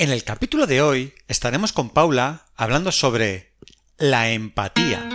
[0.00, 3.52] En el capítulo de hoy estaremos con Paula hablando sobre
[3.98, 5.06] la empatía.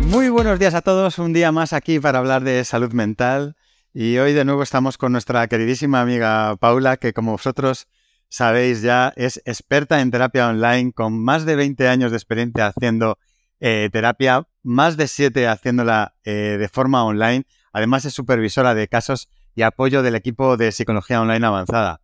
[0.00, 3.54] Muy buenos días a todos, un día más aquí para hablar de salud mental.
[3.94, 7.88] Y hoy de nuevo estamos con nuestra queridísima amiga Paula, que como vosotros
[8.30, 13.18] sabéis ya es experta en terapia online con más de 20 años de experiencia haciendo
[13.60, 17.44] eh, terapia, más de 7 haciéndola eh, de forma online.
[17.70, 22.00] Además es supervisora de casos y apoyo del equipo de psicología online avanzada.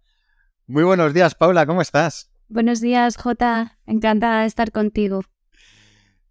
[0.66, 2.30] Muy buenos días, Paula, ¿cómo estás?
[2.48, 3.78] Buenos días, Jota.
[3.86, 5.22] Encantada de estar contigo.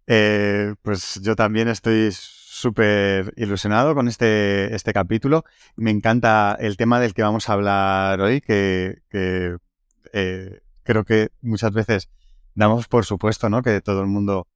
[0.06, 2.12] Eh, pues yo también estoy
[2.58, 5.44] súper ilusionado con este, este capítulo.
[5.76, 9.02] Me encanta el tema del que vamos a hablar hoy, que,
[10.12, 12.08] eh, creo que muchas veces
[12.54, 13.62] damos por supuesto, ¿no?
[13.62, 14.46] Que todo el mundo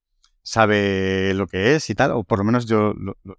[0.43, 2.95] sabe lo que es y tal, o por lo menos yo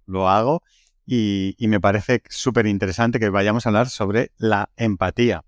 [0.06, 0.62] lo, hago.
[1.06, 5.44] Y, me parece súper interesante que vayamos a hablar sobre la empatía.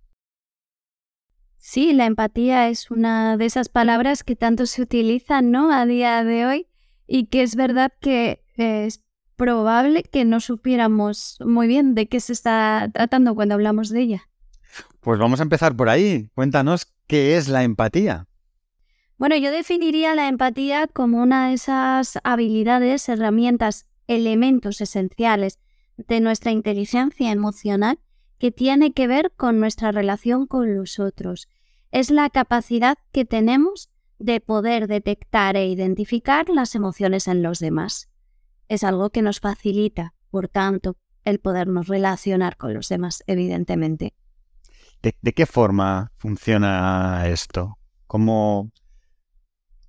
[1.56, 5.72] Sí, la empatía es una de esas palabras que tanto se utilizan, ¿no?
[5.72, 6.69] A día de hoy
[7.06, 9.06] y que es verdad que es
[9.37, 14.28] probable que no supiéramos muy bien de qué se está tratando cuando hablamos de ella.
[15.01, 16.31] Pues vamos a empezar por ahí.
[16.34, 18.27] Cuéntanos qué es la empatía.
[19.19, 25.59] Bueno, yo definiría la empatía como una de esas habilidades, herramientas, elementos esenciales
[25.97, 27.98] de nuestra inteligencia emocional
[28.39, 31.48] que tiene que ver con nuestra relación con los otros.
[31.91, 38.11] Es la capacidad que tenemos de poder detectar e identificar las emociones en los demás.
[38.69, 44.14] Es algo que nos facilita, por tanto, el podernos relacionar con los demás, evidentemente.
[45.03, 47.78] ¿De, de qué forma funciona esto?
[48.06, 48.70] ¿Cómo,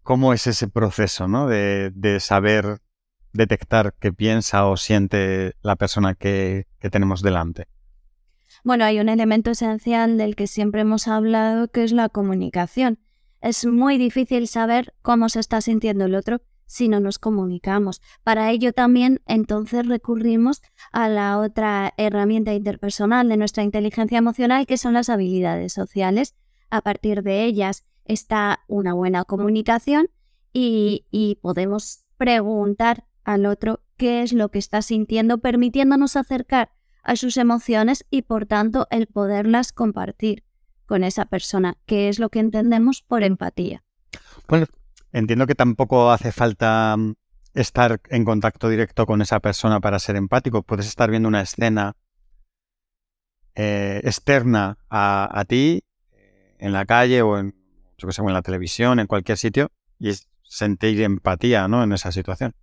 [0.03, 1.47] cómo es ese proceso ¿no?
[1.47, 2.79] de, de, saber
[3.33, 7.67] detectar qué piensa o siente la persona que, que tenemos delante?
[8.63, 12.99] Bueno, hay un elemento esencial del que siempre hemos hablado, que es la comunicación.
[13.39, 18.01] Es muy difícil saber cómo se está sintiendo el otro si no nos comunicamos.
[18.23, 20.61] Para ello también entonces recurrimos
[20.91, 26.35] a la otra herramienta interpersonal de nuestra inteligencia emocional, que son las habilidades sociales.
[26.69, 30.09] A partir de ellas está una buena comunicación
[30.53, 36.71] y, podemos preguntar al otro qué es lo que está sintiendo, permitiéndonos acercar
[37.03, 40.43] a sus emociones y por tanto el poderlas compartir
[40.85, 43.83] con esa persona, que es lo que entendemos por empatía.
[44.47, 44.65] Bueno,
[45.11, 47.15] entiendo que tampoco hace falta mm,
[47.53, 50.63] estar en contacto directo con esa persona para ser empático.
[50.63, 51.95] Puedes estar viendo una escena
[53.55, 55.83] eh, externa a, ti
[56.59, 57.55] en la calle o en,
[57.97, 60.11] yo que sé, en la televisión, en cualquier sitio, y
[60.43, 61.83] sentir empatía ¿no?
[61.83, 62.53] en esa situación.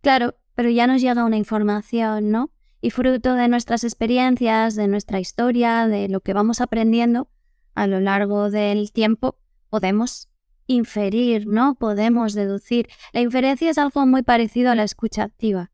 [0.00, 2.50] Claro, pero ya nos llega una información, ¿no?
[2.80, 7.28] Y fruto de nuestras experiencias, de nuestra historia, de lo que vamos aprendiendo,
[7.74, 9.38] a lo largo del tiempo
[9.70, 10.28] podemos
[10.66, 11.74] inferir, ¿no?
[11.74, 12.88] Podemos deducir.
[13.12, 15.70] La inferencia es algo muy parecido a la escucha activa.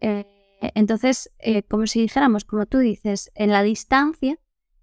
[0.00, 0.24] Eh,
[0.74, 4.38] entonces, eh, como si dijéramos, como tú dices, en la distancia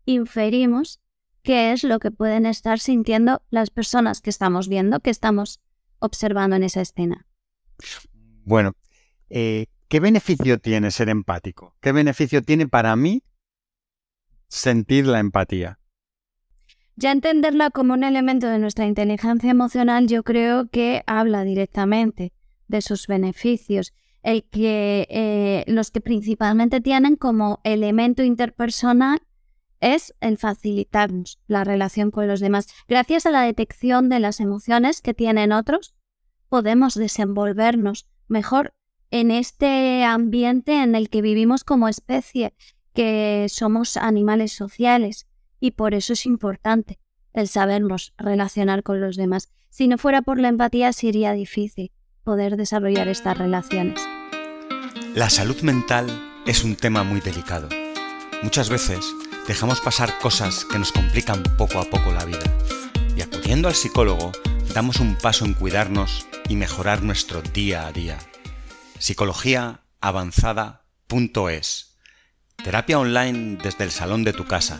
[0.06, 1.02] inferimos
[1.44, 5.62] qué es lo que pueden estar sintiendo las personas que estamos viendo, que estamos
[6.00, 7.28] observando en esa escena.
[8.44, 8.74] Bueno,
[9.30, 11.76] eh, ¿qué beneficio tiene ser empático?
[11.82, 13.24] ¿Qué beneficio tiene para mí
[14.48, 15.80] sentir la empatía?
[17.00, 22.34] Ya entenderla como un elemento de nuestra inteligencia emocional yo creo que habla directamente
[22.68, 23.94] de sus beneficios,
[24.24, 29.22] el que eh, los que principalmente tienen como elemento interpersonal
[29.80, 32.66] es el facilitarnos la relación con los demás.
[32.88, 35.94] Gracias a la detección de las emociones que tienen otros,
[36.50, 38.74] podemos desenvolvernos mejor
[39.12, 42.56] en este ambiente en el que vivimos como especie,
[42.96, 45.28] que somos animales sociales
[45.60, 47.00] y por eso es importante
[47.34, 49.50] el sabernos relacionar con los demás.
[49.70, 51.92] Si no fuera por la empatía sería difícil
[52.24, 54.02] poder desarrollar estas relaciones.
[55.14, 56.08] La salud mental
[56.46, 57.70] es un tema muy delicado.
[58.44, 59.06] Muchas veces
[59.48, 62.44] dejamos pasar cosas que nos complican poco a poco la vida
[63.16, 64.32] y acudiendo al psicólogo
[64.74, 68.20] damos un paso en cuidarnos y mejorar nuestro día a día.
[69.00, 71.98] Psicologiaavanzada.es
[72.64, 74.80] Terapia online desde el salón de tu casa.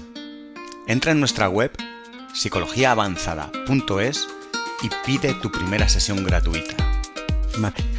[0.88, 1.72] Entra en nuestra web
[2.34, 4.28] psicologiaavanzada.es
[4.82, 6.76] y pide tu primera sesión gratuita.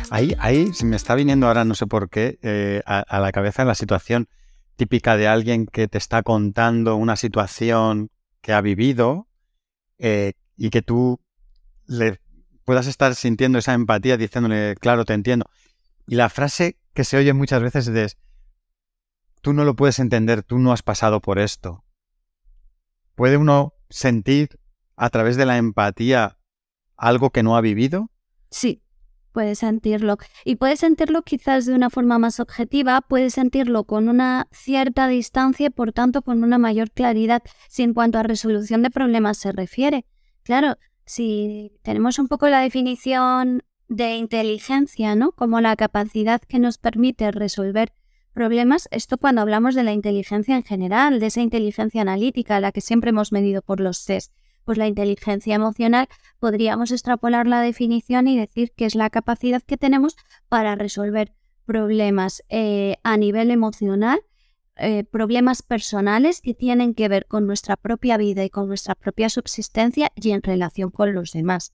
[0.08, 3.30] Ahí, ahí se me está viniendo ahora, no sé por qué, eh, a, a, la
[3.30, 4.30] cabeza la situación
[4.76, 9.28] típica de alguien que te está contando una situación que ha vivido
[9.98, 11.20] eh, y que tú
[11.86, 12.20] le
[12.64, 15.44] puedas estar sintiendo esa empatía diciéndole, claro, te entiendo.
[16.06, 18.16] Y la frase que se oye muchas veces es,
[19.42, 21.84] tú no lo puedes entender, tú no has pasado por esto.
[23.18, 24.60] ¿Puede uno sentir
[24.94, 26.38] a través de la empatía
[26.96, 28.12] algo que no ha vivido?
[28.48, 28.80] Sí,
[29.32, 30.18] puedes sentirlo.
[30.44, 35.66] Y puedes sentirlo quizás de una forma más objetiva, puedes sentirlo con una cierta distancia
[35.66, 39.50] y por tanto con una mayor claridad si en cuanto a resolución de problemas se
[39.50, 40.06] refiere.
[40.44, 45.32] Claro, si tenemos un poco la definición de inteligencia, ¿no?
[45.32, 47.92] Como la capacidad que nos permite resolver
[48.38, 52.80] problemas, esto cuando hablamos de la inteligencia en general, de esa inteligencia analítica, la que
[52.80, 54.32] siempre hemos medido por los test
[54.64, 56.08] pues la inteligencia emocional,
[56.38, 60.14] podríamos extrapolar la definición y decir que es la capacidad que tenemos
[60.48, 61.32] para resolver
[61.64, 64.20] problemas eh, a nivel emocional,
[64.76, 69.30] eh, problemas personales que tienen que ver con nuestra propia vida y con nuestra propia
[69.30, 71.72] subsistencia y en relación con los demás.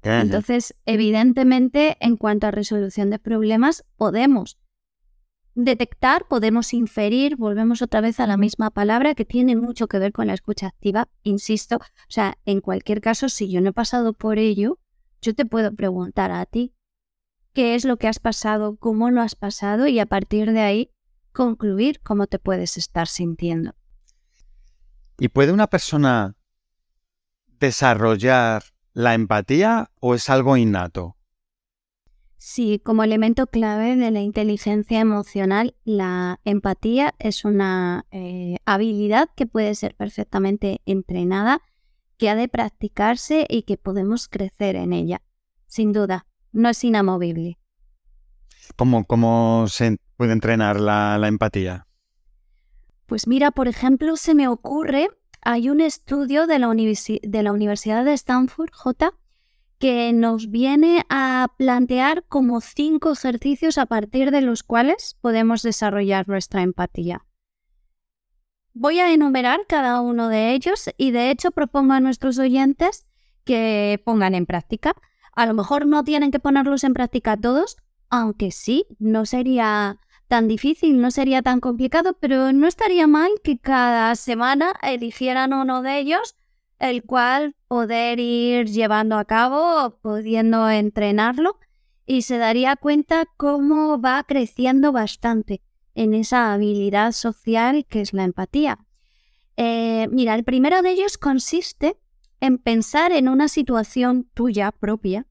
[0.00, 4.58] Entonces, evidentemente, en cuanto a resolución de problemas, podemos
[5.54, 10.12] detectar, podemos inferir, volvemos otra vez a la misma palabra que tiene mucho que ver
[10.12, 14.12] con la escucha activa, insisto, o sea, en cualquier caso, si yo no he pasado
[14.12, 14.78] por ello,
[15.22, 16.74] yo te puedo preguntar a ti
[17.52, 20.90] qué es lo que has pasado, cómo lo has pasado y a partir de ahí
[21.32, 23.74] concluir cómo te puedes estar sintiendo.
[25.18, 26.36] ¿Y puede una persona
[27.60, 31.16] desarrollar la empatía o es algo innato?
[32.46, 39.46] Sí, como elemento clave de la inteligencia emocional, la empatía es una eh, habilidad que
[39.46, 41.62] puede ser perfectamente entrenada,
[42.18, 45.22] que ha de practicarse y que podemos crecer en ella.
[45.66, 47.58] Sin duda, no es inamovible.
[48.76, 51.86] ¿Cómo, cómo se puede entrenar la, la empatía?
[53.06, 55.08] Pues mira, por ejemplo, se me ocurre,
[55.40, 59.14] hay un estudio de la, de la Universidad de Stanford, J,
[59.84, 66.26] que nos viene a plantear como cinco ejercicios a partir de los cuales podemos desarrollar
[66.26, 67.26] nuestra empatía.
[68.72, 73.06] Voy a enumerar cada uno de ellos y de hecho propongo a nuestros oyentes
[73.44, 74.94] que pongan en práctica.
[75.34, 77.76] A lo mejor no tienen que ponerlos en práctica todos,
[78.08, 83.58] aunque sí, no sería tan difícil, no sería tan complicado, pero no estaría mal que
[83.58, 86.36] cada semana eligieran uno de ellos
[86.78, 91.58] el cual poder ir llevando a cabo, pudiendo entrenarlo
[92.06, 95.62] y se daría cuenta cómo va creciendo bastante
[95.94, 98.78] en esa habilidad social que es la empatía.
[99.56, 101.98] Eh, mira, el primero de ellos consiste
[102.40, 105.26] en pensar en una situación tuya propia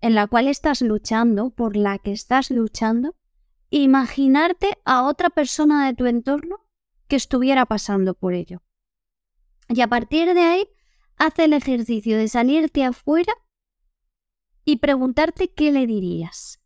[0.00, 3.16] en la cual estás luchando, por la que estás luchando,
[3.70, 6.60] imaginarte a otra persona de tu entorno
[7.08, 8.62] que estuviera pasando por ello.
[9.68, 10.68] Y a partir de ahí,
[11.16, 13.32] haz el ejercicio de salirte afuera
[14.64, 16.60] y preguntarte qué le dirías.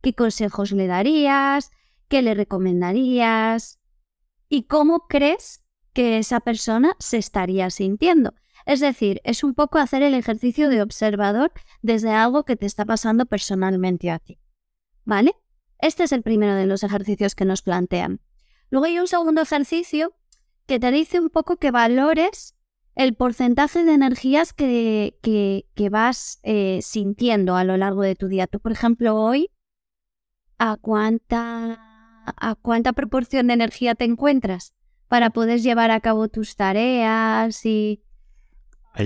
[0.00, 1.70] ¿Qué consejos le darías?
[2.08, 3.80] ¿Qué le recomendarías?
[4.48, 8.34] ¿Y cómo crees que esa persona se estaría sintiendo?
[8.64, 11.52] Es decir, es un poco hacer el ejercicio de observador
[11.82, 14.38] desde algo que te está pasando personalmente a ti.
[15.04, 15.34] ¿Vale?
[15.78, 18.20] Este es el primero de los ejercicios que nos plantean.
[18.70, 20.14] Luego hay un segundo ejercicio
[20.66, 22.56] que te dice un poco que valores
[22.96, 28.46] el porcentaje de energías que, que, vas eh, sintiendo a lo largo de tu día.
[28.46, 29.50] Tú, por ejemplo, hoy,
[30.58, 31.78] ¿a cuánta,
[32.24, 34.72] ¿a cuánta proporción de energía te encuentras
[35.08, 38.02] para poder llevar a cabo tus tareas y...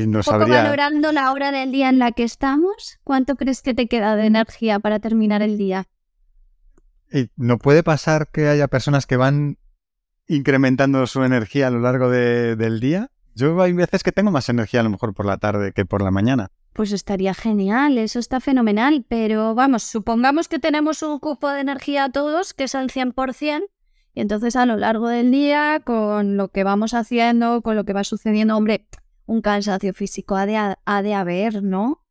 [0.06, 3.88] no poco valorando la hora del día en la que estamos, ¿cuánto crees que te
[3.88, 5.88] queda de energía para terminar el día?
[7.12, 9.58] ¿Y no puede pasar que haya personas que van
[10.30, 13.10] incrementando su energía a lo largo del día?
[13.34, 16.02] Yo hay veces que tengo más energía a lo mejor por la tarde que por
[16.02, 16.50] la mañana.
[16.72, 22.10] Pues estaría genial, eso está fenomenal, pero vamos, supongamos que tenemos un cupo de energía
[22.10, 23.62] todos que es al 100%,
[24.14, 27.92] y entonces a lo largo del día, con lo que vamos haciendo, con lo que
[27.92, 28.86] va sucediendo, hombre,
[29.26, 32.04] un cansancio físico ha de, ha de haber, ¿no?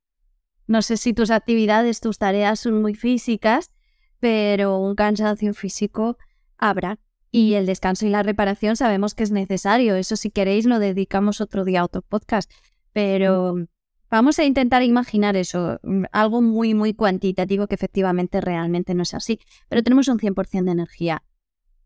[0.67, 3.71] No sé si tus actividades, tus tareas son muy físicas,
[4.19, 6.17] pero un cansancio físico
[6.57, 6.99] habrá.
[7.31, 9.95] Y el descanso y la reparación sabemos que es necesario.
[9.95, 12.51] Eso si queréis lo dedicamos otro día a otro podcast.
[12.91, 13.67] Pero
[14.09, 19.13] vamos a intentar imaginar eso, mm, algo muy, muy cuantitativo que efectivamente realmente no es
[19.13, 19.39] así.
[19.67, 21.23] Pero tenemos un 100% de energía.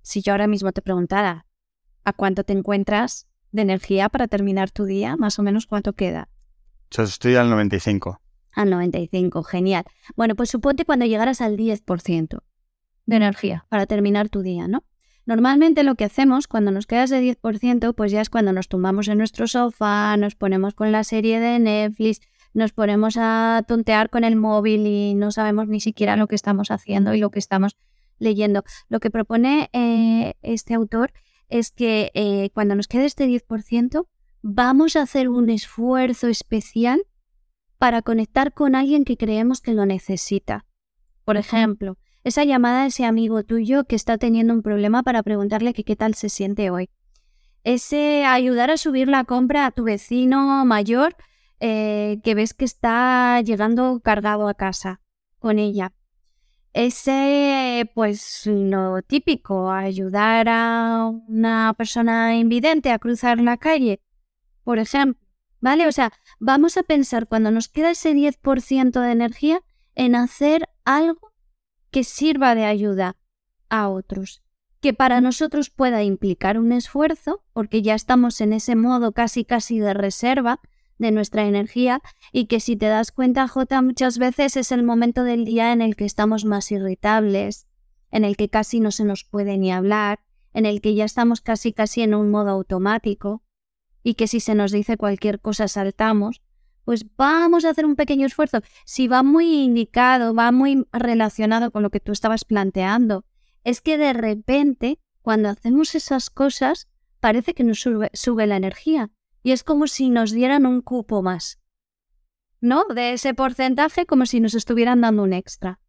[0.01, 1.45] Si yo ahora mismo te preguntara
[2.05, 6.29] a cuánto te encuentras de energía para terminar tu día, más o menos cuánto queda.
[6.89, 8.19] Yo estoy al 95.
[8.55, 9.85] Al 95, genial.
[10.15, 12.43] Bueno, pues suponte cuando llegaras al 10%
[13.05, 14.83] de energía para terminar tu día, ¿no?
[15.25, 19.07] Normalmente lo que hacemos cuando nos queda ese 10%, pues ya es cuando nos tumbamos
[19.07, 22.19] en nuestro sofá, nos ponemos con la serie de Netflix,
[22.53, 26.71] nos ponemos a tontear con el móvil y no sabemos ni siquiera lo que estamos
[26.71, 27.77] haciendo y lo que estamos
[28.19, 28.63] leyendo.
[28.89, 31.13] Lo que propone eh, este autor
[31.49, 34.07] es que eh, cuando nos quede este 10%,
[34.41, 37.03] vamos a hacer un esfuerzo especial
[37.77, 40.65] para conectar con alguien que creemos que lo necesita.
[41.23, 45.73] Por ejemplo, esa llamada a ese amigo tuyo que está teniendo un problema para preguntarle
[45.73, 46.89] qué tal se siente hoy.
[47.63, 51.15] Ese ayudar a subir la compra a tu vecino mayor
[51.59, 55.01] eh, que ves que está llegando cargado a casa
[55.39, 55.93] con ella.
[56.73, 64.01] Ese, pues lo típico, ayudar a una persona invidente a cruzar la calle,
[64.63, 65.21] por ejemplo.
[65.61, 65.87] ¿Vale?
[65.87, 69.61] O sea, vamos a pensar cuando nos queda ese 10% de energía
[69.95, 71.32] en hacer algo
[71.93, 73.15] que sirva de ayuda
[73.69, 74.41] a otros,
[74.81, 79.79] que para nosotros pueda implicar un esfuerzo, porque ya estamos en ese modo casi casi
[79.79, 80.59] de reserva
[80.97, 85.23] de nuestra energía y que si te das cuenta, J, muchas veces es el momento
[85.23, 87.67] del día en el que estamos más irritables,
[88.11, 90.19] en el que casi no se nos puede ni hablar,
[90.53, 93.43] en el que ya estamos casi casi en un modo automático
[94.01, 96.41] y que si se nos dice cualquier cosa saltamos,
[96.85, 98.59] pues vamos a hacer un pequeño esfuerzo.
[98.85, 103.25] Si va muy indicado, va muy relacionado con lo que tú estabas planteando,
[103.63, 106.87] es que de repente, cuando hacemos esas cosas,
[107.19, 109.11] parece que nos sube, la energía.
[109.41, 111.59] Y es como si nos dieran un cupo más.
[112.59, 112.85] ¿No?
[112.85, 115.79] De ese porcentaje, como si nos estuvieran dando un extra.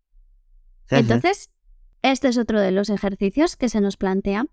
[0.90, 1.50] Entonces,
[2.02, 4.46] este es otro de los ejercicios que se nos plantea.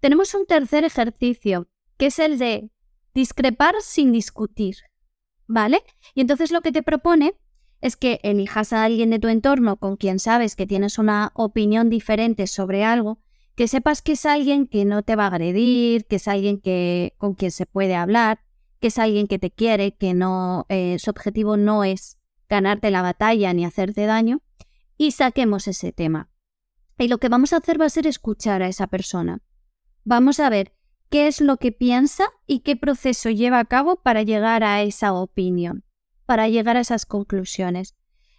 [0.00, 2.70] Tenemos un tercer ejercicio, que es el de
[3.14, 4.76] discrepar sin discutir.
[5.46, 5.82] ¿Vale?
[6.14, 7.34] Y entonces lo que te propone
[7.80, 11.90] es que elijas a alguien de tu entorno con quien sabes que tienes una opinión
[11.90, 13.18] diferente sobre algo,
[13.54, 17.14] que sepas que es alguien que no te va a agredir, que es alguien que,
[17.18, 18.40] con quien se puede hablar,
[18.80, 23.02] que es alguien que te quiere, que no, eh, su objetivo no es ganarte la
[23.02, 24.42] batalla ni hacerte daño,
[24.98, 26.30] y saquemos ese tema.
[26.98, 29.42] Y lo que vamos a hacer va a ser escuchar a esa persona.
[30.04, 30.75] Vamos a ver
[31.10, 35.12] qué es lo que piensa y qué proceso lleva a cabo para llegar a esa
[35.12, 35.84] opinión,
[36.24, 37.94] para llegar a esas conclusiones.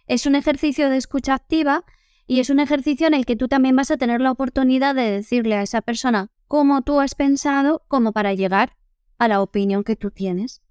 [0.06, 1.84] Es un ejercicio de escucha activa
[2.26, 5.10] y es un ejercicio en el que tú también vas a tener la oportunidad de
[5.10, 8.76] decirle a esa persona cómo tú has pensado, como para llegar
[9.18, 10.62] a la opinión que tú tienes.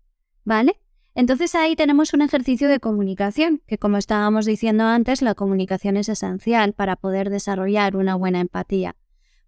[0.43, 0.79] ¿Vale?
[1.17, 6.09] Entonces ahí tenemos un ejercicio de comunicación, que como estábamos diciendo antes, la comunicación es
[6.09, 8.95] esencial para poder desarrollar una buena empatía.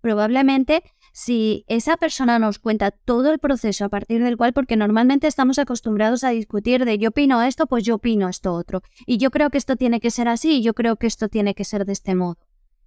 [0.02, 5.28] Probablemente si esa persona nos cuenta todo el proceso a partir del cual, porque normalmente
[5.28, 8.82] estamos acostumbrados a discutir de yo opino esto, pues yo opino esto otro.
[9.06, 11.56] Y yo creo que esto tiene que ser así y yo creo que esto tiene
[11.56, 12.38] que ser de este modo.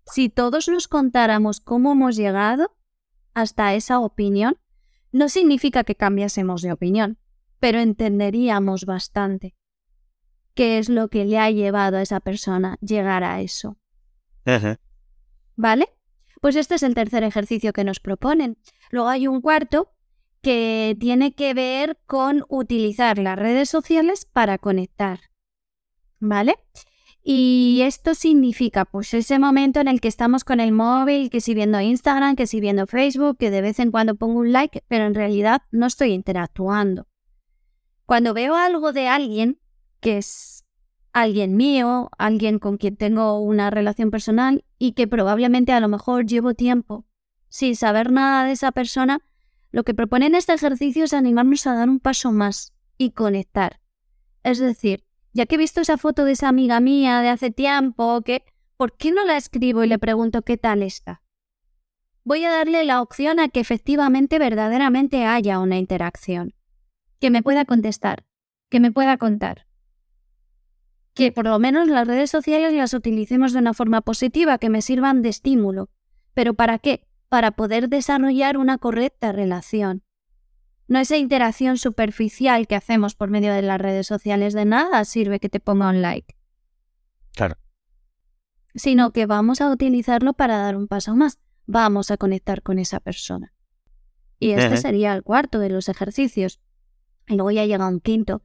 [0.06, 2.74] Si todos nos contáramos cómo hemos llegado
[3.34, 4.58] hasta esa opinión,
[5.12, 7.18] no significa que cambiásemos de opinión,
[7.60, 9.54] pero entenderíamos bastante
[10.54, 13.76] qué es lo que le ha llevado a esa persona llegar a eso.
[15.56, 15.88] ¿Vale?
[16.42, 18.58] Pues este es el tercer ejercicio que nos proponen.
[18.90, 19.92] Luego hay un cuarto
[20.42, 25.20] que tiene que ver con utilizar las redes sociales para conectar.
[26.18, 26.56] ¿Vale?
[27.22, 31.54] Y esto significa pues ese momento en el que estamos con el móvil, que si
[31.54, 35.04] viendo Instagram, que si viendo Facebook, que de vez en cuando pongo un like, pero
[35.04, 37.06] en realidad no estoy interactuando.
[38.04, 39.61] Cuando veo algo de alguien
[40.00, 40.62] que es
[41.12, 46.26] alguien mío, alguien con quien tengo una relación personal y que probablemente a lo mejor
[46.26, 47.04] llevo tiempo
[47.49, 49.21] sin saber nada de esa persona,
[49.71, 53.81] lo que propone en este ejercicio es animarnos a dar un paso más y conectar.
[54.42, 55.04] Es decir,
[55.35, 58.45] ya que he visto esa foto de esa amiga mía de hace tiempo, que,
[58.78, 61.23] ¿por qué no la escribo y le pregunto qué tal está?
[62.25, 66.54] Voy a darle la opción a que efectivamente, verdaderamente haya una interacción,
[67.21, 68.25] que me pueda contestar,
[68.71, 69.66] que me pueda contar
[71.14, 74.83] que por lo menos las redes sociales las utilicemos de una forma positiva, que me
[74.83, 75.90] sirvan de estímulo.
[76.35, 77.07] ¿Pero para qué?
[77.28, 80.02] Para poder desarrollar una correcta relación.
[80.88, 85.40] No esa interacción superficial que hacemos por medio de las redes sociales de nada sirve
[85.40, 86.35] que te ponga un like.
[87.35, 87.57] Claro.
[88.75, 91.38] Sino que vamos a utilizarlo para dar un paso más.
[91.66, 93.52] Vamos a conectar con esa persona.
[94.38, 96.61] Y este sería el cuarto de los ejercicios.
[97.28, 98.42] Y luego ya llega un quinto,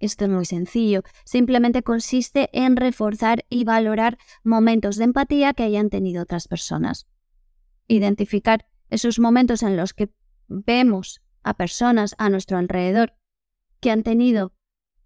[0.00, 5.90] esto es muy sencillo, simplemente consiste en reforzar y valorar momentos de empatía que hayan
[5.90, 7.06] tenido otras personas.
[7.86, 10.10] Identificar esos momentos en los que
[10.48, 13.14] vemos a personas a nuestro alrededor
[13.80, 14.52] que han tenido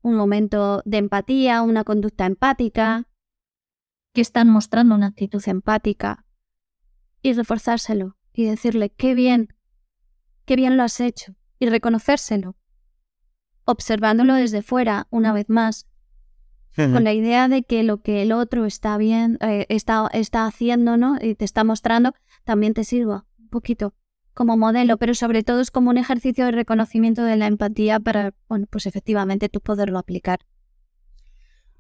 [0.03, 3.09] un momento de empatía, una conducta empática,
[4.13, 6.25] que están mostrando una actitud empática
[7.21, 9.57] y reforzárselo y decirle, qué bien,
[10.45, 12.57] qué bien lo has hecho, y reconocérselo,
[13.65, 15.87] observándolo desde fuera una vez más,
[16.77, 20.97] con la idea de que lo que el otro está bien, eh, está, está haciendo,
[20.97, 21.17] ¿no?
[21.21, 23.95] Y te está mostrando, también te sirva un poquito
[24.35, 28.35] como modelo, pero sobre todo es como un ejercicio de reconocimiento de la empatía para,
[28.49, 30.41] bueno, pues efectivamente tú poderlo aplicar.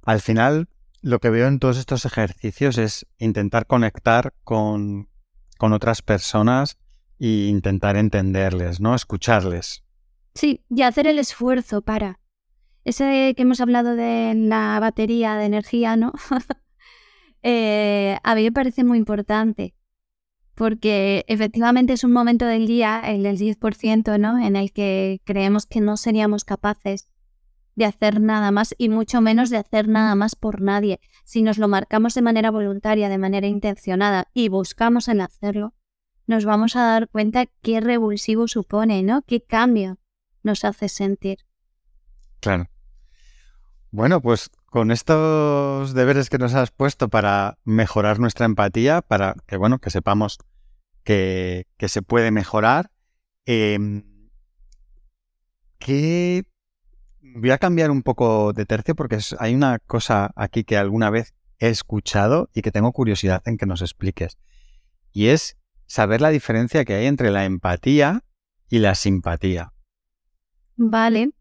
[0.02, 0.68] Al final,
[1.02, 5.08] lo que veo en todos estos ejercicios es intentar conectar con,
[5.58, 6.78] con otras personas
[7.18, 8.94] e intentar entenderles, ¿no?
[8.94, 9.83] Escucharles.
[10.34, 12.20] Sí, y hacer el esfuerzo para.
[12.84, 16.12] Ese que hemos hablado de la batería de energía, ¿no?
[17.46, 19.74] Eh, a mí me parece muy importante,
[20.54, 24.38] porque efectivamente es un momento del día, el del 10%, ¿no?
[24.42, 27.10] En el que creemos que no seríamos capaces
[27.74, 31.00] de hacer nada más y mucho menos de hacer nada más por nadie.
[31.26, 35.74] Si nos lo marcamos de manera voluntaria, de manera intencionada y buscamos en hacerlo,
[36.26, 39.20] nos vamos a dar cuenta qué revulsivo supone, ¿no?
[39.20, 39.98] Qué cambio
[40.44, 41.38] nos hace sentir.
[42.40, 42.68] Claro.
[43.90, 49.56] Bueno, pues con estos deberes que nos has puesto para mejorar nuestra empatía, para que
[49.56, 50.38] bueno, que sepamos
[51.04, 52.90] que, se puede mejorar,
[53.46, 54.30] em,
[55.78, 56.44] ¿qué
[57.20, 61.34] voy a cambiar un poco de tercio porque hay una cosa aquí que alguna vez
[61.58, 64.38] he escuchado y que tengo curiosidad en que nos expliques.
[65.12, 68.24] Y es saber la diferencia que hay entre la empatía
[68.68, 69.73] y la simpatía.
[70.76, 71.32] Vale.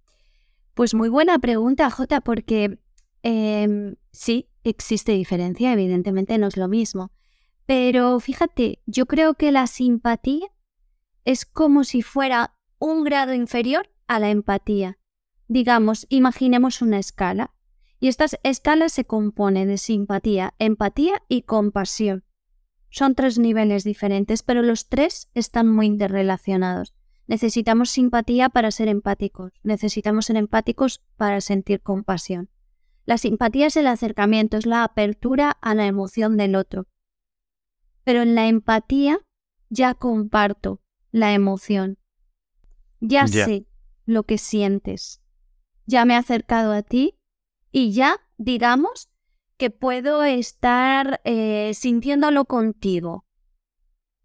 [0.74, 2.80] Pues muy buena pregunta, Jota, porque
[3.22, 7.12] em, sí, existe diferencia, evidentemente no es lo mismo.
[7.66, 10.48] Pero fíjate, yo creo que la simpatía
[11.25, 14.98] es como si fuera un grado inferior a la empatía.
[15.48, 17.54] Digamos, imaginemos una escala.
[18.00, 22.25] Y esta escala se compone de simpatía, empatía y compasión.
[22.90, 26.94] Son tres niveles diferentes, pero los tres están muy interrelacionados.
[27.27, 32.50] Necesitamos simpatía para ser empáticos, necesitamos ser empáticos para sentir compasión.
[33.05, 36.88] La simpatía es el acercamiento, es la apertura a la emoción del otro.
[38.03, 39.20] Pero en la empatía
[39.70, 40.81] ya comparto
[41.12, 41.98] la emoción.
[43.00, 43.68] Ya sé
[44.05, 45.24] lo que sientes
[45.86, 47.18] ya me he acercado a ti
[47.72, 49.09] y ya, digamos,
[49.57, 53.25] que puedo estar eh, sintiéndolo contigo.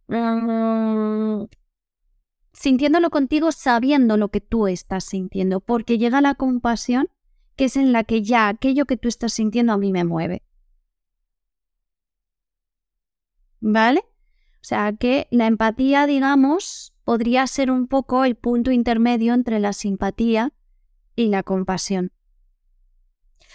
[0.06, 1.44] Mm,
[2.58, 7.08] sintiéndolo contigo sabiendo lo que tú estás sintiendo, porque llega la compasión,
[7.54, 10.42] que es en la que ya aquello que tú estás sintiendo a mí me mueve.
[13.60, 14.00] ¿Vale?
[14.00, 19.72] O sea que la empatía, digamos, podría ser un poco el punto intermedio entre la
[19.72, 20.52] simpatía
[21.14, 22.12] y la compasión.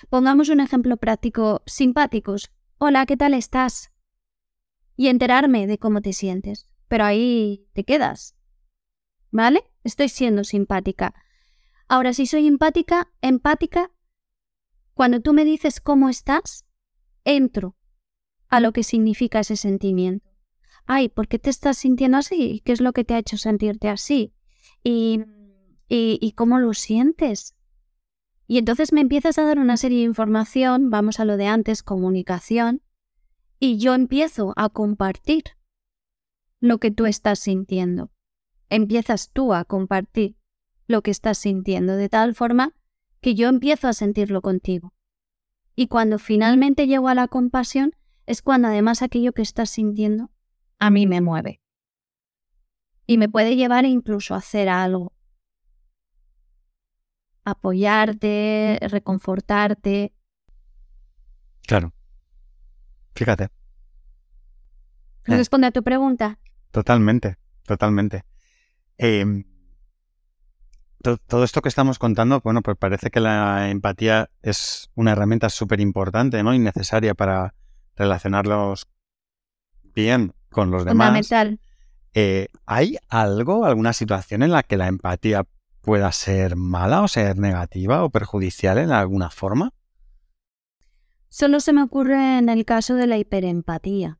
[0.10, 2.52] Pongamos un ejemplo práctico simpáticos.
[2.78, 3.92] Hola, ¿qué tal estás?
[4.96, 6.70] Y enterarme de cómo te sientes.
[6.88, 8.36] Pero ahí te quedas.
[9.34, 9.66] ¿Vale?
[9.84, 11.14] Estoy siendo simpática.
[11.90, 13.92] Ahora, si soy empática, empática,
[14.94, 16.66] cuando tú me dices cómo estás,
[17.26, 17.76] entro
[18.48, 20.32] a lo que significa ese sentimiento.
[20.86, 22.62] Ay, ¿por qué te estás sintiendo así?
[22.64, 24.34] ¿Qué es lo que te ha hecho sentirte así?
[24.84, 25.24] Y
[25.96, 27.56] ¿Y, cómo lo sientes?
[28.48, 31.84] Y entonces me empiezas a dar una serie de información, vamos a lo de antes,
[31.84, 32.82] comunicación,
[33.60, 35.44] y yo empiezo a compartir
[36.60, 38.10] lo que tú estás sintiendo.
[38.70, 40.36] Empiezas tú a compartir
[40.88, 42.74] lo que estás sintiendo, de tal forma
[43.22, 44.94] que yo empiezo a sentirlo contigo.
[45.76, 47.96] Y cuando finalmente llego a la compasión,
[48.26, 50.32] es cuando además aquello que estás sintiendo
[50.80, 51.62] a mí me mueve.
[53.06, 55.14] Y me puede llevar incluso a hacer algo
[57.46, 60.14] apoyarte, reconfortarte.
[61.66, 61.94] Claro.
[63.16, 63.46] Fíjate.
[63.46, 63.50] Eh.
[65.26, 66.40] ¿Responde a tu pregunta?
[66.72, 68.26] Totalmente, totalmente.
[69.06, 69.44] Em,
[71.28, 75.82] todo esto que estamos contando, bueno, pues parece que la empatía es una herramienta súper
[75.82, 76.54] importante, ¿no?
[76.54, 77.54] Y necesaria para
[77.98, 78.88] relacionarlos
[79.94, 81.08] bien con los demás.
[81.08, 81.60] Fundamental.
[82.14, 85.46] Eh, ¿Hay algo, alguna situación en la que la empatía
[85.82, 89.74] pueda ser mala o ser negativa o perjudicial en alguna forma?
[91.28, 94.20] Solo se me ocurre en el caso de la hiperempatía,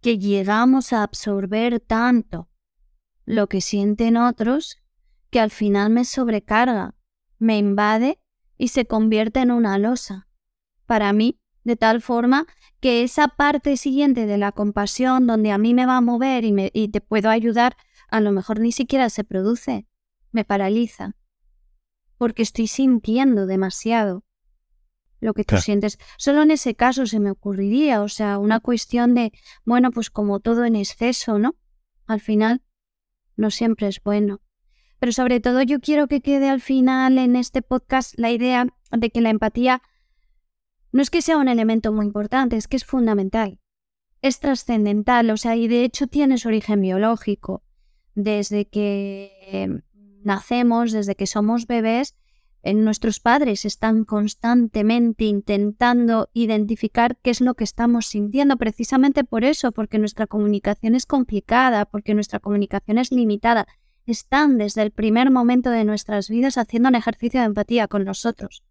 [0.00, 2.48] que llegamos a absorber tanto
[3.24, 4.78] lo que sienten otros
[5.30, 6.94] que al final me sobrecarga,
[7.38, 8.20] me invade
[8.58, 10.28] y se convierte en una losa.
[10.86, 12.46] Para mí, de tal forma
[12.80, 16.52] que esa parte siguiente de la compasión donde a mí me va a mover y,
[16.52, 17.76] me, y te puedo ayudar
[18.08, 19.86] a lo mejor ni siquiera se produce.
[20.32, 21.16] Me paraliza.
[22.18, 24.24] Porque estoy sintiendo demasiado.
[25.20, 25.98] lo que tú sientes.
[26.18, 29.32] Solo en ese caso se me ocurriría, o sea, una cuestión de,
[29.64, 31.54] bueno, pues como todo en exceso, ¿no?
[32.06, 32.62] Al final,
[33.36, 34.40] no siempre es bueno.
[34.98, 39.10] Pero sobre todo yo quiero que quede al final en este podcast la idea de
[39.10, 39.82] que la empatía
[40.92, 43.58] no es que sea un elemento muy importante, es que es fundamental.
[44.20, 47.64] Es trascendental, o sea, y de hecho tiene su origen biológico.
[48.14, 49.82] Desde que
[50.22, 52.14] nacemos, desde que somos bebés,
[52.64, 59.72] nuestros padres están constantemente intentando identificar qué es lo que estamos sintiendo, precisamente por eso,
[59.72, 63.66] porque nuestra comunicación es complicada, porque nuestra comunicación es limitada.
[64.06, 68.62] Están desde el primer momento de nuestras vidas haciendo un ejercicio de empatía con nosotros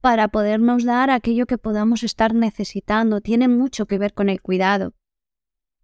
[0.00, 3.20] para podernos dar aquello que podamos estar necesitando.
[3.20, 4.94] Tiene mucho que ver con el cuidado,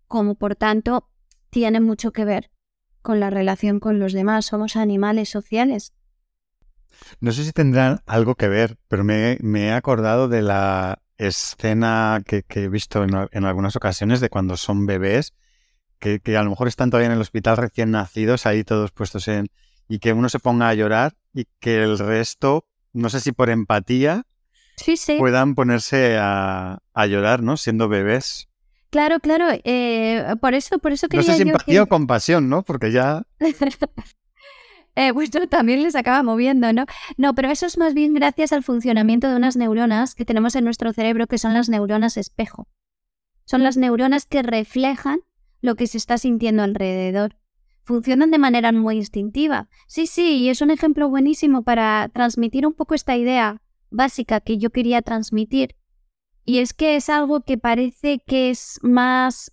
[0.07, 1.09] como por tanto
[1.51, 2.51] tiene mucho que ver
[3.03, 4.47] con la relación con los demás.
[4.47, 5.93] Somos animales sociales
[7.21, 12.45] no sé si tendrán algo que ver, pero me, he acordado de la escena que,
[12.49, 15.35] he visto en, algunas ocasiones de cuando son bebés,
[15.99, 19.49] que, a lo mejor están todavía en el hospital recién nacidos, ahí todos puestos en...
[19.89, 23.51] y que uno se ponga a llorar y que el resto, no sé si por
[23.51, 24.27] empatía,
[25.19, 27.57] puedan ponerse a, llorar, ¿no?
[27.57, 28.49] Siendo bebés.
[28.91, 29.47] Claro, claro.
[29.65, 32.63] Eh, por eso, por eso quería No sé si empatía o compasión, ¿no?
[32.63, 33.23] Porque ya...
[34.97, 36.87] eh, pues también les acaba moviendo, ¿no?
[37.19, 40.65] No, pero eso es más bien gracias al funcionamiento de unas neuronas que tenemos en
[40.65, 42.67] nuestro cerebro, que son las neuronas espejo.
[43.45, 45.21] Son las neuronas que reflejan
[45.61, 47.37] lo que se está sintiendo alrededor.
[47.83, 49.69] Funcionan de manera muy instintiva.
[49.87, 54.57] Sí, sí, y es un ejemplo buenísimo para transmitir un poco esta idea básica que
[54.57, 55.77] yo quería transmitir.
[56.47, 59.53] Y es que es algo que parece que es más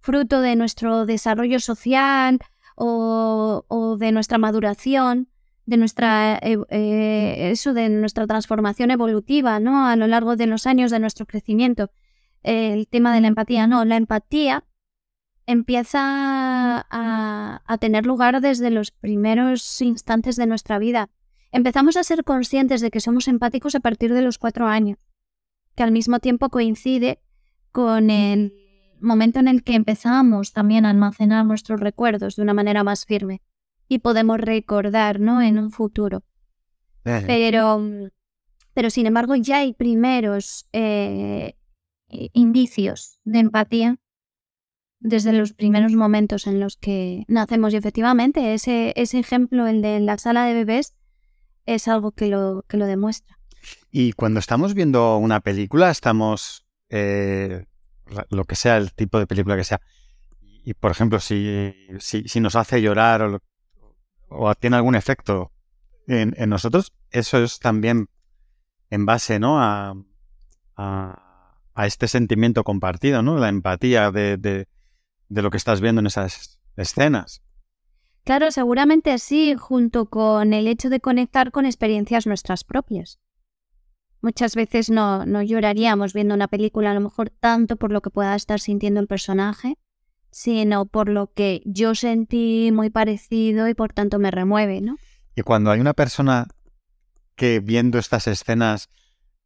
[0.00, 2.38] fruto de nuestro desarrollo social
[2.76, 5.28] o, de nuestra maduración,
[5.64, 9.86] de nuestra, eh, eh, eso, de nuestra transformación evolutiva, ¿no?
[9.86, 11.90] A lo largo de los años de nuestro crecimiento.
[12.42, 14.64] el tema de la empatía, no, la empatía
[15.46, 21.10] empieza a, a tener lugar desde los primeros instantes de nuestra vida.
[21.50, 24.98] Empezamos a ser conscientes de que somos empáticos a partir de los cuatro años,
[25.74, 27.20] que al mismo tiempo coincide
[27.72, 28.65] con el
[29.00, 33.42] momento en el que empezamos también a almacenar nuestros recuerdos de una manera más firme
[33.88, 35.42] y podemos recordar, ¿no?
[35.42, 36.22] En un futuro.
[37.02, 38.10] Pero,
[38.74, 41.54] pero sin embargo ya hay primeros eh,
[42.08, 43.96] indicios de empatía
[44.98, 50.00] desde los primeros momentos en los que nacemos y efectivamente ese, ese ejemplo, el de
[50.00, 50.94] la sala de bebés,
[51.64, 53.38] es algo que lo, que lo demuestra.
[53.90, 57.66] Y cuando estamos viendo una película, estamos eh,
[58.30, 59.80] lo que sea, el tipo de película que sea.
[60.64, 63.40] Y, por ejemplo, si, si, nos hace llorar
[64.28, 65.52] o, tiene algún efecto
[66.08, 68.08] en, nosotros, eso es también
[68.90, 69.60] en base ¿no?
[69.60, 69.94] a,
[70.76, 73.38] a, este sentimiento compartido, ¿no?
[73.38, 74.66] la empatía de, de,
[75.28, 77.42] de lo que estás viendo en esas escenas.
[78.24, 83.20] Claro, seguramente sí, junto con el hecho de conectar con experiencias nuestras propias.
[84.26, 88.10] Muchas veces no, no lloraríamos viendo una película, a lo mejor tanto por lo que
[88.10, 89.78] pueda estar sintiendo el personaje,
[90.32, 94.96] sino por lo que yo sentí muy parecido y por tanto me remueve, ¿no?
[95.36, 96.48] Y cuando hay una persona
[97.36, 98.88] que viendo estas escenas,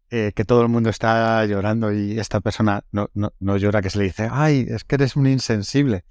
[0.09, 3.99] eh, que todo el mundo está llorando y esta persona no, no, llora, que se
[3.99, 6.07] le dice, ay, es que eres un insensible.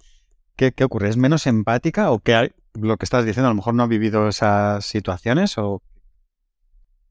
[0.55, 1.09] ¿Qué, ¿Qué, ocurre?
[1.09, 3.87] ¿Es menos empática o que hay, lo que estás diciendo a lo mejor no ha
[3.87, 5.81] vivido esas situaciones o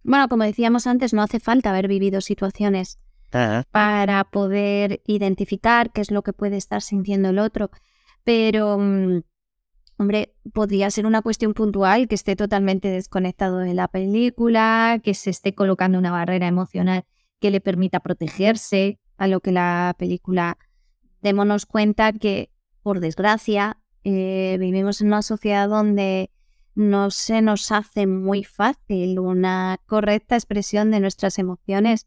[0.02, 2.98] bueno, como decíamos antes, no hace falta haber vivido situaciones
[3.32, 3.64] ah.
[3.70, 7.70] para poder identificar qué es lo que puede estar sintiendo el otro.
[8.24, 9.22] Pero, mm,
[9.98, 15.30] hombre, podría ser una cuestión puntual que esté totalmente desconectado de la película, que se
[15.30, 17.04] esté colocando una barrera emocional
[17.40, 20.58] que le permita protegerse a lo que la película.
[21.20, 22.50] Démonos cuenta que,
[22.82, 26.30] por desgracia, eh, vivimos en una sociedad donde
[26.78, 32.06] no se nos hace muy fácil una correcta expresión de nuestras emociones.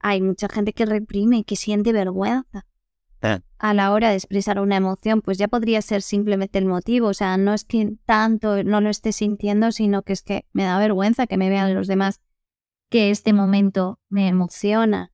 [0.00, 2.66] Hay mucha gente que reprime y que siente vergüenza
[3.22, 3.38] eh.
[3.58, 7.06] a la hora de expresar una emoción, pues ya podría ser simplemente el motivo.
[7.06, 10.64] O sea, no es que tanto no lo esté sintiendo, sino que es que me
[10.64, 12.20] da vergüenza que me vean los demás
[12.90, 15.12] que este momento me emociona.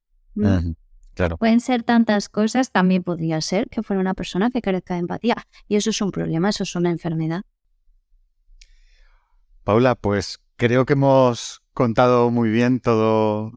[1.13, 1.37] Claro.
[1.37, 5.37] Pueden ser tantas cosas, también podría ser que fuera una persona que carezca de empatía.
[5.69, 7.43] Y eso es un problema, eso es una enfermedad.
[9.65, 13.53] Paula, pues creo que hemos contado muy bien todo,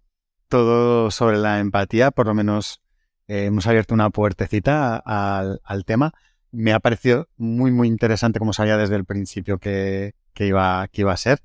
[0.48, 2.82] todo sobre la empatía, por lo menos
[3.28, 6.14] eh, hemos abierto una puertecita al, tema.
[6.52, 11.12] Me ha parecido muy, muy interesante como sabía desde el principio que, iba, que iba
[11.12, 11.42] a ser.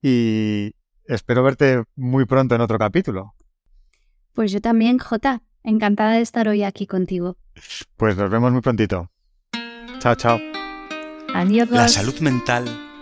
[0.00, 0.72] Y
[1.04, 3.34] espero verte muy pronto en otro capítulo.
[4.32, 5.42] Pues yo también, Jota.
[5.62, 7.36] Encantada de estar hoy aquí contigo.
[7.96, 9.10] Pues nos vemos muy prontito.
[9.98, 10.38] Chao, chao.
[11.34, 11.68] Adiós.
[11.70, 12.85] La salud mental